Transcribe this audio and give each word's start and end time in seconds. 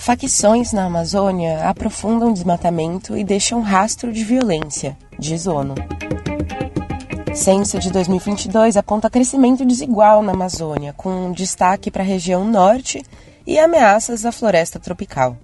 Facções 0.00 0.72
na 0.72 0.86
Amazônia 0.86 1.68
aprofundam 1.68 2.32
desmatamento 2.32 3.18
e 3.18 3.22
deixam 3.22 3.60
rastro 3.60 4.10
de 4.10 4.24
violência, 4.24 4.96
diz 5.18 5.46
ONU. 5.46 5.74
Censo 7.34 7.78
de 7.78 7.92
2022 7.92 8.78
aponta 8.78 9.10
crescimento 9.10 9.62
desigual 9.62 10.22
na 10.22 10.32
Amazônia, 10.32 10.94
com 10.94 11.30
destaque 11.32 11.90
para 11.90 12.02
a 12.02 12.06
região 12.06 12.46
norte 12.46 13.02
e 13.46 13.58
ameaças 13.58 14.24
à 14.24 14.32
floresta 14.32 14.80
tropical. 14.80 15.36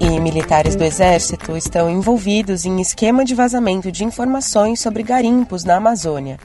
E 0.00 0.18
militares 0.18 0.74
do 0.74 0.82
Exército 0.82 1.56
estão 1.56 1.88
envolvidos 1.88 2.64
em 2.64 2.80
esquema 2.80 3.24
de 3.24 3.36
vazamento 3.36 3.92
de 3.92 4.02
informações 4.02 4.80
sobre 4.80 5.04
garimpos 5.04 5.62
na 5.62 5.76
Amazônia. 5.76 6.40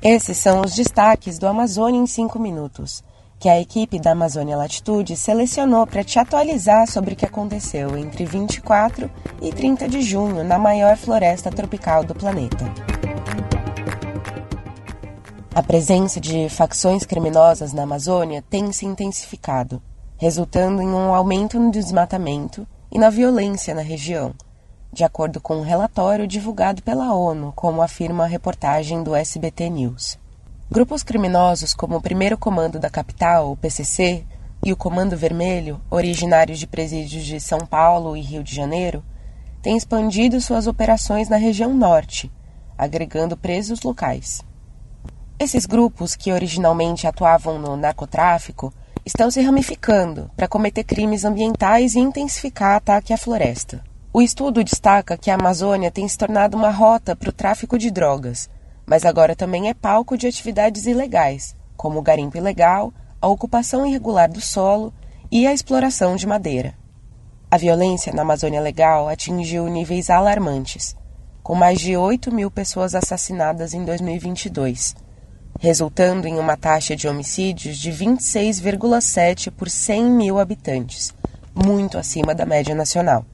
Esses 0.00 0.38
são 0.38 0.62
os 0.62 0.74
destaques 0.74 1.38
do 1.38 1.46
Amazônia 1.46 2.00
em 2.00 2.06
5 2.06 2.38
minutos 2.38 3.04
que 3.38 3.48
a 3.48 3.60
equipe 3.60 3.98
da 3.98 4.12
Amazônia 4.12 4.56
Latitude 4.56 5.16
selecionou 5.16 5.86
para 5.86 6.02
te 6.02 6.18
atualizar 6.18 6.86
sobre 6.86 7.12
o 7.12 7.16
que 7.16 7.26
aconteceu 7.26 7.96
entre 7.96 8.24
24 8.24 9.10
e 9.42 9.52
30 9.52 9.88
de 9.88 10.00
junho 10.00 10.42
na 10.42 10.58
maior 10.58 10.96
floresta 10.96 11.50
tropical 11.50 12.02
do 12.02 12.14
planeta. 12.14 12.64
A 15.54 15.62
presença 15.62 16.20
de 16.20 16.48
facções 16.48 17.04
criminosas 17.04 17.72
na 17.72 17.82
Amazônia 17.82 18.42
tem 18.48 18.72
se 18.72 18.84
intensificado, 18.84 19.82
resultando 20.16 20.82
em 20.82 20.88
um 20.88 21.14
aumento 21.14 21.58
no 21.58 21.70
desmatamento 21.70 22.66
e 22.90 22.98
na 22.98 23.10
violência 23.10 23.74
na 23.74 23.82
região, 23.82 24.34
de 24.92 25.04
acordo 25.04 25.40
com 25.40 25.56
um 25.56 25.62
relatório 25.62 26.26
divulgado 26.26 26.82
pela 26.82 27.14
ONU, 27.14 27.52
como 27.54 27.82
afirma 27.82 28.24
a 28.24 28.26
reportagem 28.26 29.02
do 29.02 29.14
SBT 29.14 29.68
News. 29.70 30.18
Grupos 30.68 31.04
criminosos 31.04 31.72
como 31.72 31.96
o 31.96 32.02
Primeiro 32.02 32.36
Comando 32.36 32.80
da 32.80 32.90
Capital, 32.90 33.52
o 33.52 33.56
PCC, 33.56 34.26
e 34.64 34.72
o 34.72 34.76
Comando 34.76 35.16
Vermelho, 35.16 35.80
originários 35.88 36.58
de 36.58 36.66
presídios 36.66 37.24
de 37.24 37.38
São 37.38 37.60
Paulo 37.60 38.16
e 38.16 38.20
Rio 38.20 38.42
de 38.42 38.52
Janeiro, 38.52 39.04
têm 39.62 39.76
expandido 39.76 40.40
suas 40.40 40.66
operações 40.66 41.28
na 41.28 41.36
região 41.36 41.72
norte, 41.72 42.32
agregando 42.76 43.36
presos 43.36 43.82
locais. 43.82 44.42
Esses 45.38 45.66
grupos, 45.66 46.16
que 46.16 46.32
originalmente 46.32 47.06
atuavam 47.06 47.60
no 47.60 47.76
narcotráfico, 47.76 48.74
estão 49.04 49.30
se 49.30 49.40
ramificando 49.40 50.28
para 50.36 50.48
cometer 50.48 50.82
crimes 50.82 51.24
ambientais 51.24 51.94
e 51.94 52.00
intensificar 52.00 52.74
ataque 52.74 53.12
à 53.12 53.16
floresta. 53.16 53.84
O 54.12 54.20
estudo 54.20 54.64
destaca 54.64 55.16
que 55.16 55.30
a 55.30 55.36
Amazônia 55.36 55.92
tem 55.92 56.08
se 56.08 56.18
tornado 56.18 56.56
uma 56.56 56.70
rota 56.70 57.14
para 57.14 57.30
o 57.30 57.32
tráfico 57.32 57.78
de 57.78 57.88
drogas, 57.88 58.50
mas 58.86 59.04
agora 59.04 59.34
também 59.34 59.68
é 59.68 59.74
palco 59.74 60.16
de 60.16 60.26
atividades 60.26 60.86
ilegais, 60.86 61.56
como 61.76 61.98
o 61.98 62.02
garimpo 62.02 62.36
ilegal, 62.36 62.92
a 63.20 63.26
ocupação 63.26 63.84
irregular 63.84 64.30
do 64.30 64.40
solo 64.40 64.94
e 65.30 65.46
a 65.46 65.52
exploração 65.52 66.14
de 66.14 66.26
madeira. 66.26 66.74
A 67.50 67.56
violência 67.56 68.12
na 68.12 68.22
Amazônia 68.22 68.60
Legal 68.60 69.08
atingiu 69.08 69.66
níveis 69.66 70.10
alarmantes, 70.10 70.96
com 71.42 71.54
mais 71.54 71.80
de 71.80 71.96
8 71.96 72.32
mil 72.32 72.50
pessoas 72.50 72.94
assassinadas 72.94 73.72
em 73.72 73.84
2022, 73.84 74.94
resultando 75.60 76.26
em 76.26 76.38
uma 76.38 76.56
taxa 76.56 76.94
de 76.94 77.08
homicídios 77.08 77.78
de 77.78 77.90
26,7 77.90 79.50
por 79.50 79.70
100 79.70 80.04
mil 80.10 80.38
habitantes, 80.38 81.14
muito 81.54 81.98
acima 81.98 82.34
da 82.34 82.44
média 82.44 82.74
nacional. 82.74 83.24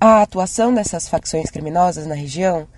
A 0.00 0.22
atuação 0.22 0.72
dessas 0.72 1.08
facções 1.08 1.50
criminosas 1.50 2.06
na 2.06 2.14
região 2.14 2.68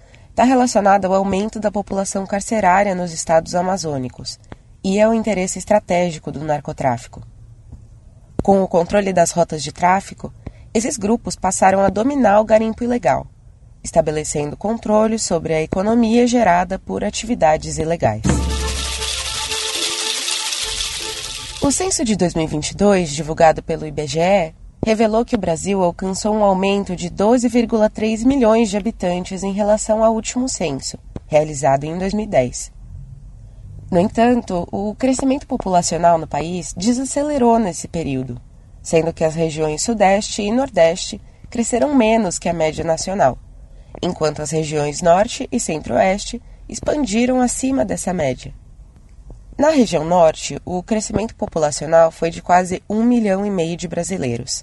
está 0.40 0.48
relacionada 0.48 1.06
ao 1.06 1.12
aumento 1.12 1.60
da 1.60 1.70
população 1.70 2.26
carcerária 2.26 2.94
nos 2.94 3.12
estados 3.12 3.54
amazônicos 3.54 4.40
e 4.82 4.98
ao 4.98 5.12
interesse 5.12 5.58
estratégico 5.58 6.32
do 6.32 6.42
narcotráfico. 6.42 7.22
Com 8.42 8.62
o 8.62 8.66
controle 8.66 9.12
das 9.12 9.32
rotas 9.32 9.62
de 9.62 9.70
tráfico, 9.70 10.32
esses 10.72 10.96
grupos 10.96 11.36
passaram 11.36 11.80
a 11.80 11.90
dominar 11.90 12.40
o 12.40 12.44
garimpo 12.46 12.82
ilegal, 12.82 13.26
estabelecendo 13.84 14.56
controle 14.56 15.18
sobre 15.18 15.52
a 15.52 15.60
economia 15.60 16.26
gerada 16.26 16.78
por 16.78 17.04
atividades 17.04 17.76
ilegais. 17.76 18.22
O 21.60 21.70
censo 21.70 22.02
de 22.02 22.16
2022, 22.16 23.10
divulgado 23.10 23.62
pelo 23.62 23.86
IBGE, 23.86 24.54
revelou 24.84 25.24
que 25.24 25.34
o 25.34 25.38
Brasil 25.38 25.82
alcançou 25.82 26.34
um 26.34 26.42
aumento 26.42 26.96
de 26.96 27.10
12,3 27.10 28.24
milhões 28.24 28.70
de 28.70 28.76
habitantes 28.76 29.42
em 29.42 29.52
relação 29.52 30.02
ao 30.02 30.14
último 30.14 30.48
censo, 30.48 30.98
realizado 31.26 31.84
em 31.84 31.98
2010. 31.98 32.72
No 33.90 33.98
entanto, 33.98 34.66
o 34.70 34.94
crescimento 34.94 35.46
populacional 35.46 36.16
no 36.16 36.26
país 36.26 36.72
desacelerou 36.76 37.58
nesse 37.58 37.88
período, 37.88 38.40
sendo 38.82 39.12
que 39.12 39.24
as 39.24 39.34
regiões 39.34 39.82
Sudeste 39.82 40.42
e 40.42 40.50
Nordeste 40.50 41.20
cresceram 41.50 41.94
menos 41.94 42.38
que 42.38 42.48
a 42.48 42.52
média 42.52 42.84
nacional, 42.84 43.36
enquanto 44.00 44.40
as 44.40 44.50
regiões 44.50 45.02
Norte 45.02 45.48
e 45.52 45.60
Centro-Oeste 45.60 46.40
expandiram 46.68 47.40
acima 47.40 47.84
dessa 47.84 48.12
média. 48.14 48.54
Na 49.58 49.68
região 49.68 50.04
Norte, 50.04 50.58
o 50.64 50.82
crescimento 50.82 51.34
populacional 51.34 52.10
foi 52.10 52.30
de 52.30 52.40
quase 52.40 52.82
um 52.88 53.02
milhão 53.02 53.44
e 53.44 53.50
meio 53.50 53.76
de 53.76 53.86
brasileiros. 53.86 54.62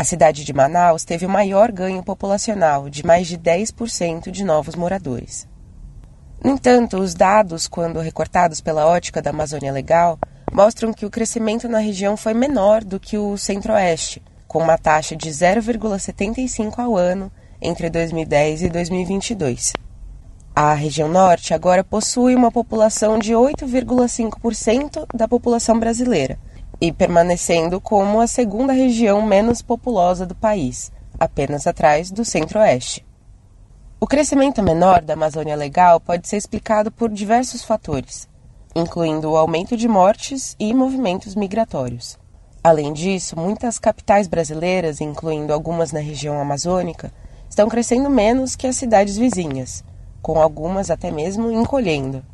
A 0.00 0.04
cidade 0.04 0.46
de 0.46 0.52
Manaus 0.54 1.04
teve 1.04 1.26
o 1.26 1.28
maior 1.28 1.70
ganho 1.70 2.02
populacional, 2.02 2.88
de 2.88 3.04
mais 3.04 3.26
de 3.26 3.36
10% 3.36 4.30
de 4.30 4.42
novos 4.42 4.74
moradores. 4.74 5.46
No 6.42 6.52
entanto, 6.52 6.96
os 6.96 7.12
dados, 7.12 7.68
quando 7.68 8.00
recortados 8.00 8.62
pela 8.62 8.86
ótica 8.86 9.20
da 9.20 9.28
Amazônia 9.28 9.70
Legal, 9.70 10.18
mostram 10.50 10.90
que 10.94 11.04
o 11.04 11.10
crescimento 11.10 11.68
na 11.68 11.80
região 11.80 12.16
foi 12.16 12.32
menor 12.32 12.82
do 12.82 12.98
que 12.98 13.18
o 13.18 13.36
Centro-Oeste, 13.36 14.22
com 14.48 14.60
uma 14.60 14.78
taxa 14.78 15.14
de 15.14 15.28
0,75 15.28 16.78
ao 16.78 16.96
ano 16.96 17.30
entre 17.60 17.90
2010 17.90 18.62
e 18.62 18.68
2022. 18.70 19.74
A 20.56 20.72
região 20.72 21.10
norte 21.10 21.52
agora 21.52 21.84
possui 21.84 22.34
uma 22.34 22.50
população 22.50 23.18
de 23.18 23.34
8,5% 23.34 25.04
da 25.14 25.28
população 25.28 25.78
brasileira 25.78 26.38
e 26.80 26.90
permanecendo 26.90 27.80
como 27.80 28.20
a 28.20 28.26
segunda 28.26 28.72
região 28.72 29.20
menos 29.20 29.60
populosa 29.60 30.24
do 30.24 30.34
país, 30.34 30.90
apenas 31.18 31.66
atrás 31.66 32.10
do 32.10 32.24
centro-oeste. 32.24 33.04
O 34.00 34.06
crescimento 34.06 34.62
menor 34.62 35.02
da 35.02 35.12
Amazônia 35.12 35.54
Legal 35.54 36.00
pode 36.00 36.26
ser 36.26 36.38
explicado 36.38 36.90
por 36.90 37.10
diversos 37.10 37.62
fatores, 37.62 38.26
incluindo 38.74 39.30
o 39.30 39.36
aumento 39.36 39.76
de 39.76 39.86
mortes 39.86 40.56
e 40.58 40.72
movimentos 40.72 41.34
migratórios. 41.34 42.18
Além 42.64 42.92
disso, 42.92 43.38
muitas 43.38 43.78
capitais 43.78 44.26
brasileiras, 44.26 45.00
incluindo 45.00 45.52
algumas 45.52 45.92
na 45.92 46.00
região 46.00 46.40
amazônica, 46.40 47.12
estão 47.48 47.68
crescendo 47.68 48.08
menos 48.08 48.56
que 48.56 48.66
as 48.66 48.76
cidades 48.76 49.18
vizinhas, 49.18 49.84
com 50.22 50.40
algumas 50.40 50.90
até 50.90 51.10
mesmo 51.10 51.50
encolhendo. 51.50 52.24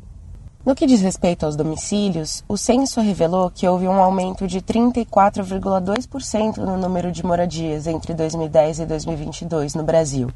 No 0.67 0.75
que 0.75 0.85
diz 0.85 0.99
respeito 0.99 1.45
aos 1.45 1.55
domicílios, 1.55 2.43
o 2.45 2.57
censo 2.57 2.99
revelou 2.99 3.49
que 3.49 3.65
houve 3.65 3.87
um 3.87 4.01
aumento 4.01 4.45
de 4.45 4.59
34,2% 4.59 6.57
no 6.57 6.75
número 6.75 7.09
de 7.09 7.25
moradias 7.25 7.87
entre 7.87 8.13
2010 8.13 8.81
e 8.81 8.85
2022 8.85 9.75
no 9.75 9.83
Brasil. 9.83 10.29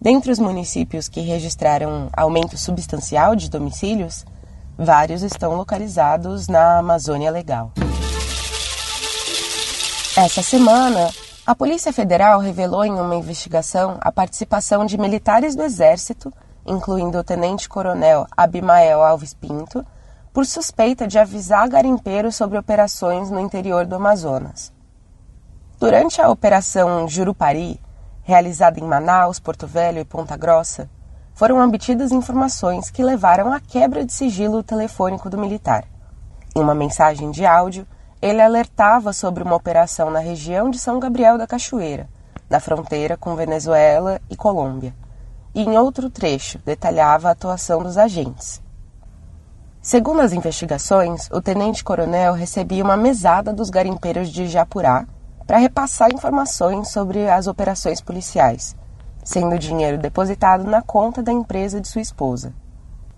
Dentre 0.00 0.30
os 0.30 0.38
municípios 0.38 1.08
que 1.08 1.22
registraram 1.22 2.08
aumento 2.16 2.56
substancial 2.56 3.34
de 3.34 3.50
domicílios, 3.50 4.24
vários 4.78 5.24
estão 5.24 5.56
localizados 5.56 6.46
na 6.46 6.78
Amazônia 6.78 7.32
Legal. 7.32 7.72
Essa 10.16 10.40
semana, 10.40 11.10
a 11.44 11.52
Polícia 11.52 11.92
Federal 11.92 12.38
revelou 12.38 12.84
em 12.84 12.92
uma 12.92 13.16
investigação 13.16 13.98
a 14.00 14.12
participação 14.12 14.86
de 14.86 14.96
militares 14.96 15.56
do 15.56 15.64
Exército 15.64 16.32
incluindo 16.68 17.18
o 17.18 17.24
tenente-coronel 17.24 18.26
Abimael 18.36 19.02
Alves 19.02 19.32
Pinto, 19.32 19.84
por 20.32 20.44
suspeita 20.44 21.06
de 21.08 21.18
avisar 21.18 21.68
garimpeiros 21.68 22.36
sobre 22.36 22.58
operações 22.58 23.30
no 23.30 23.40
interior 23.40 23.86
do 23.86 23.96
Amazonas. 23.96 24.72
Durante 25.80 26.20
a 26.20 26.28
Operação 26.28 27.08
Jurupari, 27.08 27.80
realizada 28.22 28.78
em 28.78 28.84
Manaus, 28.84 29.40
Porto 29.40 29.66
Velho 29.66 30.00
e 30.00 30.04
Ponta 30.04 30.36
Grossa, 30.36 30.88
foram 31.34 31.64
obtidas 31.66 32.12
informações 32.12 32.90
que 32.90 33.02
levaram 33.02 33.52
à 33.52 33.60
quebra 33.60 34.04
de 34.04 34.12
sigilo 34.12 34.62
telefônico 34.62 35.30
do 35.30 35.38
militar. 35.38 35.84
Em 36.54 36.60
uma 36.60 36.74
mensagem 36.74 37.30
de 37.30 37.46
áudio, 37.46 37.86
ele 38.20 38.42
alertava 38.42 39.12
sobre 39.12 39.42
uma 39.42 39.54
operação 39.54 40.10
na 40.10 40.18
região 40.18 40.68
de 40.68 40.78
São 40.78 40.98
Gabriel 40.98 41.38
da 41.38 41.46
Cachoeira, 41.46 42.08
na 42.50 42.60
fronteira 42.60 43.16
com 43.16 43.36
Venezuela 43.36 44.20
e 44.28 44.36
Colômbia 44.36 44.92
e 45.58 45.62
em 45.62 45.76
outro 45.76 46.08
trecho 46.08 46.60
detalhava 46.64 47.26
a 47.26 47.32
atuação 47.32 47.82
dos 47.82 47.98
agentes. 47.98 48.62
Segundo 49.82 50.20
as 50.20 50.32
investigações, 50.32 51.28
o 51.32 51.42
tenente-coronel 51.42 52.32
recebia 52.32 52.84
uma 52.84 52.96
mesada 52.96 53.52
dos 53.52 53.68
garimpeiros 53.68 54.28
de 54.28 54.46
Japurá 54.46 55.04
para 55.44 55.58
repassar 55.58 56.14
informações 56.14 56.92
sobre 56.92 57.28
as 57.28 57.48
operações 57.48 58.00
policiais, 58.00 58.76
sendo 59.24 59.56
o 59.56 59.58
dinheiro 59.58 59.98
depositado 59.98 60.62
na 60.62 60.80
conta 60.80 61.24
da 61.24 61.32
empresa 61.32 61.80
de 61.80 61.88
sua 61.88 62.02
esposa. 62.02 62.54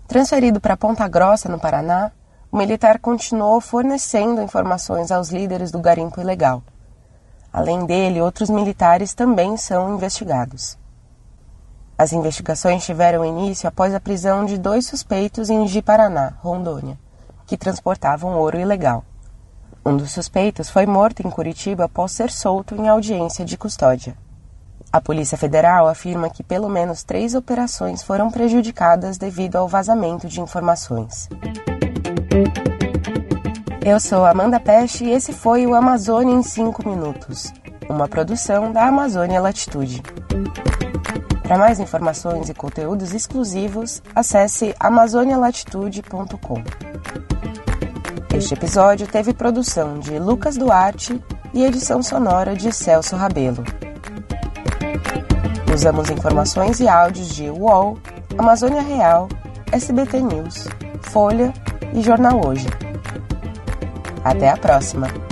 Transferido 0.07 0.59
para 0.59 0.75
Ponta 0.75 1.07
Grossa, 1.07 1.47
no 1.47 1.59
Paraná, 1.59 2.11
o 2.51 2.57
militar 2.57 2.97
continuou 2.97 3.61
fornecendo 3.61 4.41
informações 4.41 5.11
aos 5.11 5.29
líderes 5.29 5.69
do 5.69 5.79
garimpo 5.79 6.19
ilegal. 6.19 6.63
Além 7.53 7.85
dele, 7.85 8.19
outros 8.19 8.49
militares 8.49 9.13
também 9.13 9.57
são 9.57 9.93
investigados. 9.93 10.80
As 12.01 12.11
investigações 12.13 12.83
tiveram 12.83 13.23
início 13.23 13.69
após 13.69 13.93
a 13.93 13.99
prisão 13.99 14.43
de 14.43 14.57
dois 14.57 14.87
suspeitos 14.87 15.51
em 15.51 15.67
Ji-Paraná, 15.67 16.33
Rondônia, 16.39 16.97
que 17.45 17.55
transportavam 17.55 18.39
ouro 18.39 18.59
ilegal. 18.59 19.05
Um 19.85 19.95
dos 19.95 20.11
suspeitos 20.11 20.67
foi 20.67 20.87
morto 20.87 21.19
em 21.19 21.29
Curitiba 21.29 21.83
após 21.83 22.11
ser 22.13 22.31
solto 22.31 22.73
em 22.73 22.89
audiência 22.89 23.45
de 23.45 23.55
custódia. 23.55 24.17
A 24.91 24.99
Polícia 24.99 25.37
Federal 25.37 25.87
afirma 25.87 26.27
que 26.27 26.41
pelo 26.41 26.67
menos 26.67 27.03
três 27.03 27.35
operações 27.35 28.01
foram 28.01 28.31
prejudicadas 28.31 29.19
devido 29.19 29.57
ao 29.57 29.67
vazamento 29.67 30.27
de 30.27 30.41
informações. 30.41 31.29
Eu 33.85 33.99
sou 33.99 34.25
Amanda 34.25 34.59
Peste 34.59 35.05
e 35.05 35.11
esse 35.11 35.33
foi 35.33 35.67
o 35.67 35.75
Amazônia 35.75 36.33
em 36.33 36.41
5 36.41 36.83
Minutos, 36.83 37.53
uma 37.87 38.07
produção 38.07 38.71
da 38.71 38.87
Amazônia 38.87 39.39
Latitude. 39.39 40.01
Para 41.51 41.57
mais 41.57 41.81
informações 41.81 42.47
e 42.47 42.53
conteúdos 42.53 43.13
exclusivos, 43.13 44.01
acesse 44.15 44.73
amazonialatitude.com. 44.79 46.63
Este 48.33 48.53
episódio 48.53 49.05
teve 49.05 49.33
produção 49.33 49.99
de 49.99 50.17
Lucas 50.17 50.55
Duarte 50.55 51.21
e 51.53 51.65
edição 51.65 52.01
sonora 52.01 52.55
de 52.55 52.71
Celso 52.71 53.17
Rabelo. 53.17 53.65
Usamos 55.75 56.09
informações 56.09 56.79
e 56.79 56.87
áudios 56.87 57.27
de 57.35 57.49
UOL, 57.49 57.99
Amazônia 58.37 58.81
Real, 58.81 59.27
SBT 59.73 60.21
News, 60.21 60.69
Folha 61.01 61.53
e 61.93 62.01
Jornal 62.01 62.47
Hoje. 62.47 62.67
Até 64.23 64.51
a 64.51 64.55
próxima! 64.55 65.30